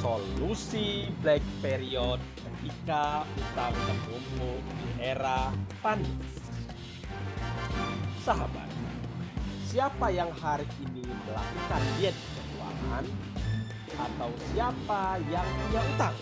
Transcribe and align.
Solusi 0.00 1.12
Black 1.20 1.44
Period 1.60 2.16
ketika 2.40 3.28
utang 3.36 3.76
menumpuk 3.84 4.64
di 4.64 4.88
era 4.96 5.52
pandemi. 5.84 6.24
Sahabat, 8.24 8.64
siapa 9.68 10.08
yang 10.08 10.32
hari 10.32 10.64
ini 10.80 11.04
melakukan 11.04 11.82
diet 12.00 12.16
keuangan 12.16 13.04
atau 13.92 14.30
siapa 14.48 15.20
yang 15.28 15.44
punya 15.44 15.82
utang? 15.92 16.16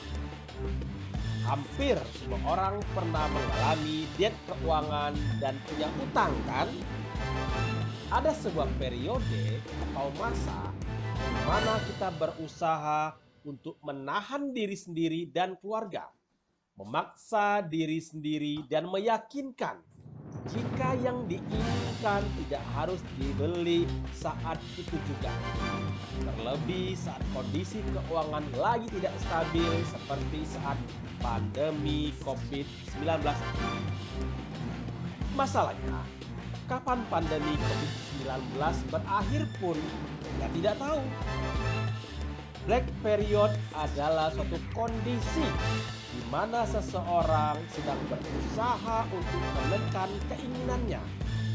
Hampir 1.47 1.97
semua 2.19 2.59
orang 2.59 2.83
pernah 2.99 3.31
mengalami 3.31 4.11
diet 4.19 4.35
keuangan 4.51 5.15
dan 5.39 5.55
punya 5.71 5.87
utang 6.03 6.35
kan? 6.51 6.67
Ada 8.11 8.35
sebuah 8.43 8.67
periode 8.83 9.63
atau 9.87 10.11
masa 10.19 10.75
di 11.15 11.41
mana 11.47 11.79
kita 11.87 12.11
berusaha 12.19 13.28
untuk 13.45 13.79
menahan 13.85 14.51
diri 14.51 14.75
sendiri 14.75 15.29
dan 15.31 15.55
keluarga, 15.59 16.11
memaksa 16.79 17.63
diri 17.63 17.99
sendiri 17.99 18.67
dan 18.71 18.87
meyakinkan 18.87 19.83
jika 20.49 20.97
yang 21.05 21.27
diinginkan 21.29 22.23
tidak 22.41 22.63
harus 22.73 23.01
dibeli 23.21 23.85
saat 24.17 24.57
itu 24.79 24.97
juga. 25.05 25.33
Terlebih 26.23 26.97
saat 26.97 27.21
kondisi 27.37 27.85
keuangan 27.93 28.45
lagi 28.57 28.89
tidak 28.97 29.15
stabil 29.21 29.73
seperti 29.91 30.41
saat 30.49 30.79
pandemi 31.21 32.15
COVID-19. 32.25 33.05
Masalahnya, 35.37 35.99
kapan 36.67 36.99
pandemi 37.13 37.55
COVID-19 37.59 38.57
berakhir 38.89 39.43
pun 39.61 39.77
kita 40.23 40.47
tidak 40.57 40.75
tahu. 40.81 41.01
Black 42.69 42.85
period 43.01 43.49
adalah 43.73 44.29
suatu 44.29 44.61
kondisi 44.77 45.41
di 46.13 46.21
mana 46.29 46.69
seseorang 46.69 47.57
sedang 47.73 47.97
berusaha 48.13 49.09
untuk 49.09 49.43
menekan 49.57 50.13
keinginannya 50.29 51.01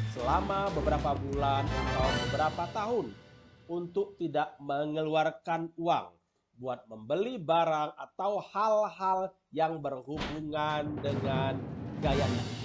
selama 0.09 0.73
beberapa 0.73 1.13
bulan 1.13 1.69
atau 1.69 2.09
beberapa 2.25 2.63
tahun 2.73 3.05
untuk 3.69 4.17
tidak 4.17 4.57
mengeluarkan 4.57 5.69
uang 5.77 6.17
buat 6.57 6.81
membeli 6.89 7.37
barang 7.37 7.93
atau 7.93 8.41
hal-hal 8.49 9.29
yang 9.53 9.85
berhubungan 9.85 10.97
dengan 10.97 11.61
gaya 12.01 12.25
hidup. 12.25 12.57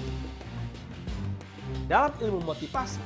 Dalam 1.84 2.16
ilmu 2.16 2.40
motivasi, 2.48 3.04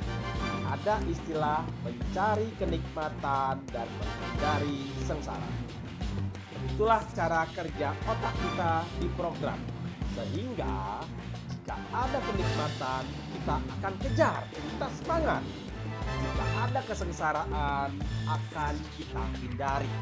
ada 0.73 1.05
istilah 1.05 1.61
mencari 1.85 2.49
kenikmatan 2.57 3.61
dan 3.69 3.89
menghindari 4.01 4.89
sengsara. 5.05 5.51
Itulah 6.73 7.05
cara 7.13 7.45
kerja 7.53 7.93
otak 8.09 8.35
kita 8.41 8.73
di 8.97 9.09
program. 9.13 9.61
Sehingga 10.17 11.05
jika 11.53 11.77
ada 11.93 12.19
kenikmatan, 12.25 13.05
kita 13.37 13.57
akan 13.61 13.95
kejar, 14.01 14.43
kita 14.49 14.89
semangat. 14.97 15.43
Jika 16.03 16.45
ada 16.65 16.81
kesengsaraan, 16.89 17.91
akan 18.25 18.75
kita 18.97 19.23
hindari. 19.45 19.93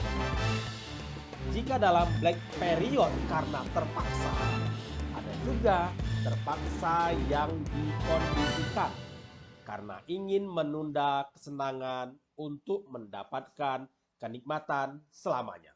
Jika 1.50 1.82
dalam 1.82 2.06
black 2.22 2.38
period 2.62 3.10
karena 3.26 3.60
terpaksa, 3.74 4.32
ada 5.18 5.32
juga 5.42 5.78
terpaksa 6.22 7.10
yang 7.26 7.50
dikondisikan 7.74 9.09
karena 9.70 10.02
ingin 10.10 10.50
menunda 10.50 11.30
kesenangan 11.30 12.18
untuk 12.34 12.90
mendapatkan 12.90 13.86
kenikmatan 14.18 14.98
selamanya. 15.14 15.70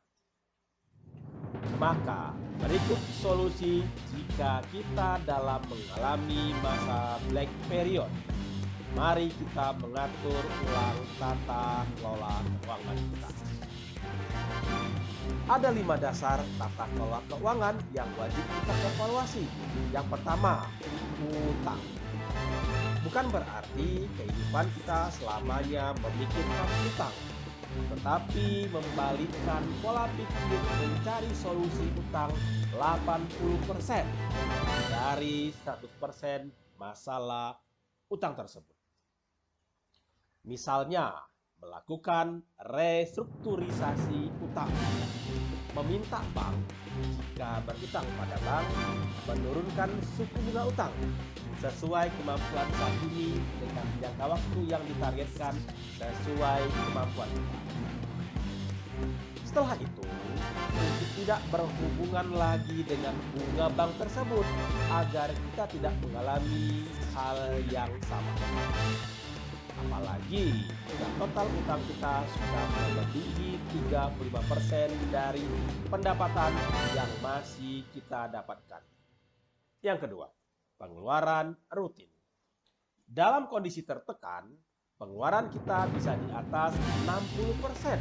Maka 1.79 2.35
berikut 2.59 2.99
solusi 3.23 3.87
jika 4.11 4.67
kita 4.75 5.23
dalam 5.23 5.63
mengalami 5.71 6.51
masa 6.59 7.23
black 7.31 7.47
period. 7.71 8.11
Mari 8.99 9.31
kita 9.31 9.79
mengatur 9.79 10.43
ulang 10.43 10.99
tata 11.15 11.87
kelola 11.95 12.43
keuangan 12.43 12.99
kita. 12.99 13.31
Ada 15.47 15.71
lima 15.71 15.95
dasar 16.03 16.43
tata 16.59 16.85
kelola 16.99 17.23
keuangan 17.31 17.79
yang 17.95 18.11
wajib 18.19 18.43
kita 18.43 18.75
evaluasi. 18.91 19.47
Yang 19.95 20.07
pertama, 20.19 20.67
utang. 21.31 22.04
Bukan 23.15 23.31
berarti 23.31 24.11
kehidupan 24.19 24.67
kita 24.75 25.07
selamanya 25.15 25.95
memikirkan 26.03 26.67
utang, 26.91 27.15
tetapi 27.95 28.67
membalikkan 28.75 29.63
pola 29.79 30.11
pikir 30.19 30.59
mencari 30.83 31.31
solusi 31.39 31.87
utang 31.95 32.35
80% 32.75 34.03
dari 34.91 35.55
100% 35.63 36.51
masalah 36.75 37.55
utang 38.11 38.35
tersebut. 38.35 38.75
Misalnya, 40.43 41.15
melakukan 41.65 42.45
restrukturisasi 42.61 44.29
utang, 44.45 44.69
meminta 45.73 46.21
bank 46.37 46.61
jika 46.93 47.65
berutang 47.65 48.05
pada 48.21 48.37
bank 48.45 48.69
menurunkan 49.25 49.91
suku 50.13 50.37
bunga 50.45 50.69
utang 50.69 50.93
sesuai 51.65 52.13
kemampuan 52.21 52.69
saat 52.69 52.97
ini 53.09 53.41
dengan 53.65 53.87
jangka 53.97 54.27
waktu 54.37 54.61
yang 54.69 54.83
ditargetkan 54.85 55.55
sesuai 55.97 56.61
kemampuan 56.69 57.31
kita. 57.33 57.61
Setelah 59.49 59.75
itu, 59.81 60.05
untuk 60.69 61.11
tidak 61.17 61.41
berhubungan 61.49 62.29
lagi 62.37 62.85
dengan 62.85 63.17
bunga 63.33 63.67
bank 63.73 63.93
tersebut 63.97 64.47
agar 64.93 65.33
kita 65.33 65.65
tidak 65.73 65.95
mengalami 66.05 66.85
hal 67.17 67.39
yang 67.73 67.91
sama. 68.05 68.35
Apalagi 69.75 70.71
jika 70.87 71.09
total 71.19 71.47
utang 71.59 71.83
kita 71.91 72.15
sudah 72.23 72.65
melebihi 72.79 73.59
35% 73.91 75.11
dari 75.11 75.45
pendapatan 75.91 76.53
yang 76.95 77.11
masih 77.19 77.83
kita 77.91 78.31
dapatkan. 78.31 78.83
Yang 79.83 79.99
kedua, 80.09 80.27
pengeluaran 80.79 81.59
rutin. 81.75 82.09
Dalam 83.05 83.51
kondisi 83.51 83.85
tertekan, 83.85 84.49
pengeluaran 84.97 85.51
kita 85.53 85.91
bisa 85.93 86.17
di 86.17 86.29
atas 86.33 86.73
60%. 87.05 88.01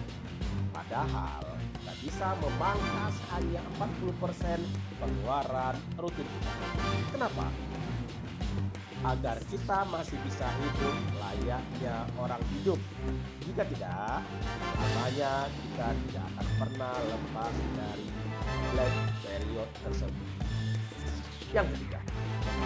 Padahal 0.74 1.44
kita 1.84 1.94
bisa 2.02 2.28
memangkas 2.40 3.16
hanya 3.36 3.62
40% 3.78 4.64
pengeluaran 4.98 5.76
rutin 6.00 6.24
kita. 6.26 6.54
Kenapa? 7.14 7.46
Agar 9.04 9.36
kita 9.52 9.84
masih 9.92 10.16
bisa 10.24 10.48
hidup 10.64 10.96
layaknya 11.20 12.08
orang 12.16 12.40
hidup. 12.56 12.80
Jika 13.44 13.68
tidak, 13.68 14.24
namanya 14.80 15.52
kita 15.52 15.88
tidak 16.08 16.26
akan 16.32 16.48
pernah 16.56 16.96
lepas 16.96 17.56
dari 17.76 18.08
black 18.72 18.96
period 19.28 19.70
tersebut. 19.84 20.30
Yang 21.52 21.68
ketiga, 21.76 22.00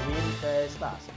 investasi. 0.06 1.12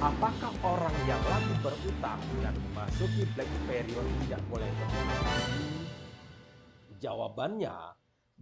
Apakah 0.00 0.54
orang 0.64 0.96
yang 1.04 1.20
lagi 1.28 1.54
berutang 1.60 2.22
dan 2.40 2.54
memasuki 2.70 3.26
black 3.34 3.50
period 3.66 4.06
tidak 4.24 4.40
boleh 4.48 4.70
berinvestasi? 4.78 5.64
Jawabannya, 7.02 7.76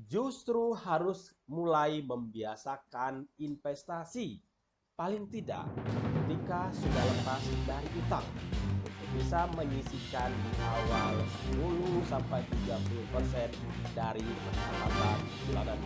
justru 0.06 0.76
harus 0.76 1.34
mulai 1.50 2.04
membiasakan 2.04 3.26
investasi 3.40 4.38
paling 4.98 5.30
tidak 5.30 5.62
ketika 6.26 6.74
sudah 6.74 7.04
lepas 7.06 7.38
dari 7.70 7.86
utang 8.02 8.26
untuk 8.82 9.06
bisa 9.14 9.46
menyisikan 9.54 10.26
di 10.26 10.50
awal 10.58 11.14
10 11.54 12.02
sampai 12.10 12.42
30% 12.66 13.94
dari 13.94 14.26
pendapatan 14.26 15.18
bulanan. 15.46 15.78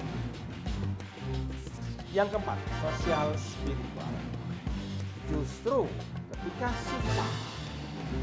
Yang 2.08 2.28
keempat, 2.32 2.56
sosial 2.80 3.28
spiritual. 3.36 4.12
Justru 5.28 5.84
ketika 6.32 6.72
susah, 6.72 7.32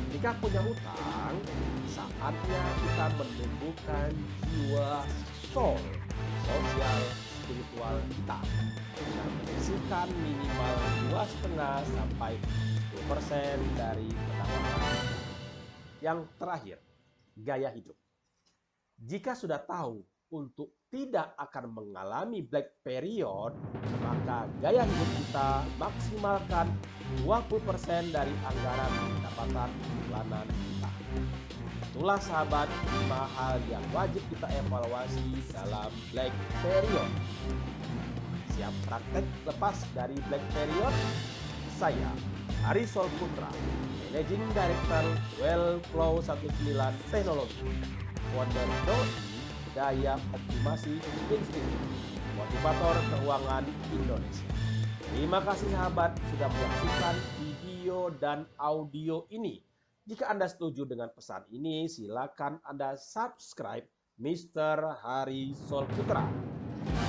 ketika 0.10 0.42
punya 0.42 0.62
utang, 0.66 1.34
saatnya 1.86 2.62
kita 2.82 3.06
menumbuhkan 3.14 4.10
jiwa 4.42 5.06
soul, 5.54 5.78
sosial 6.50 7.29
spiritual 7.50 7.98
kita 8.14 8.40
dengan 8.94 9.28
menyisihkan 9.42 10.08
minimal 10.22 10.76
dua 11.10 11.24
setengah 11.26 11.76
sampai 11.82 12.34
10% 13.10 13.74
dari 13.74 14.06
pendapatan. 14.14 14.94
Yang 15.98 16.20
terakhir, 16.38 16.78
gaya 17.42 17.74
hidup. 17.74 17.98
Jika 19.02 19.34
sudah 19.34 19.58
tahu 19.66 20.06
untuk 20.30 20.78
tidak 20.94 21.34
akan 21.42 21.74
mengalami 21.74 22.46
black 22.46 22.86
period, 22.86 23.58
maka 24.06 24.46
gaya 24.62 24.86
hidup 24.86 25.10
kita 25.18 25.50
maksimalkan 25.82 26.70
20% 27.26 28.14
dari 28.14 28.34
anggaran 28.46 28.92
pendapatan 28.94 29.70
bulanan 30.06 30.46
kita. 30.46 30.90
Itulah 32.00 32.16
sahabat 32.16 32.72
lima 32.96 33.28
hal 33.36 33.60
yang 33.68 33.84
wajib 33.92 34.24
kita 34.32 34.48
evaluasi 34.56 35.20
dalam 35.52 35.92
Black 36.16 36.32
Period. 36.64 37.12
Siap 38.56 38.72
praktek 38.88 39.28
lepas 39.44 39.76
dari 39.92 40.16
Black 40.32 40.40
Period? 40.56 40.96
Saya, 41.76 42.08
Arisol 42.72 43.04
Putra, 43.20 43.52
Managing 44.16 44.48
Director 44.56 45.06
Wellflow 45.44 46.24
19 46.24 46.72
Teknologi, 47.12 47.68
founder 48.32 48.68
DOI 48.88 49.12
Daya 49.76 50.16
Optimasi 50.32 51.04
Institute, 51.04 51.68
motivator 52.40 52.96
keuangan 53.12 53.68
Indonesia. 53.92 54.48
Terima 55.04 55.44
kasih 55.44 55.68
sahabat 55.76 56.16
sudah 56.32 56.48
menyaksikan 56.48 57.16
video 57.44 58.08
dan 58.24 58.48
audio 58.56 59.28
ini. 59.36 59.68
Jika 60.10 60.26
Anda 60.26 60.50
setuju 60.50 60.90
dengan 60.90 61.14
pesan 61.14 61.46
ini, 61.54 61.86
silakan 61.86 62.58
Anda 62.66 62.98
subscribe 62.98 63.86
Mr. 64.18 64.98
Hari 65.06 65.54
Sol 65.54 65.86
Putra. 65.94 66.26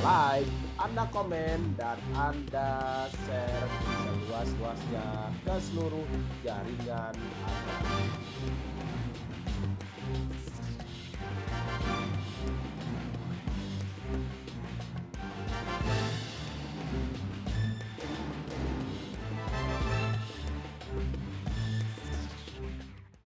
Like, 0.05 0.45
Anda 0.77 1.09
komen, 1.09 1.81
dan 1.81 1.97
Anda 2.13 3.09
share 3.25 3.69
seluas-luasnya 4.05 5.33
ke 5.49 5.57
seluruh 5.73 6.05
jaringan 6.45 7.17
Anda. 7.17 9.00